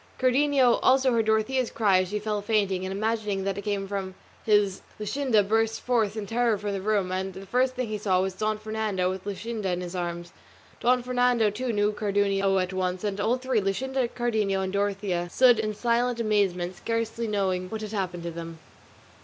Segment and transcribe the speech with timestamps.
[0.17, 4.15] Cardenio also heard Dorothea's cry as she fell fainting, and imagining that it came from
[4.43, 8.19] his Luscinda burst forth in terror from the room, and the first thing he saw
[8.19, 10.33] was Don Fernando with Luscinda in his arms.
[10.79, 15.59] Don Fernando, too, knew Cardenio at once; and all three, Luscinda, Cardenio, and Dorothea, stood
[15.59, 18.57] in silent amazement scarcely knowing what had happened to them.